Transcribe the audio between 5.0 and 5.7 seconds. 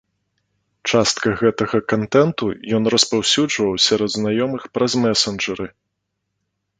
месенджары.